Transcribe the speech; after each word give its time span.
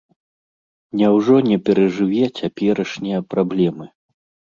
Няўжо 1.01 1.35
не 1.49 1.57
перажыве 1.69 2.33
цяперашнія 2.39 3.19
праблемы? 3.37 3.85